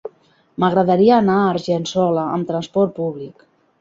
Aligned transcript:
M'agradaria 0.61 1.19
anar 1.23 1.35
a 1.41 1.51
Argençola 1.57 2.23
amb 2.39 2.51
trasport 2.53 2.97
públic. 3.03 3.51